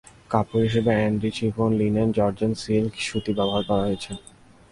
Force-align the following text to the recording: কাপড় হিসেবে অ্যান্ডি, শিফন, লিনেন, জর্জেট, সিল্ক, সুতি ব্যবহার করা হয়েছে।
কাপড় 0.29 0.63
হিসেবে 0.67 0.91
অ্যান্ডি, 0.97 1.29
শিফন, 1.37 1.71
লিনেন, 1.79 2.09
জর্জেট, 2.17 2.53
সিল্ক, 2.63 2.93
সুতি 3.07 3.31
ব্যবহার 3.37 3.63
করা 3.69 3.83
হয়েছে। 3.87 4.11